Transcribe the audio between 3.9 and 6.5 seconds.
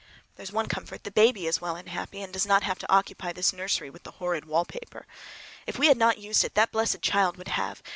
with the horrid wallpaper. If we had not used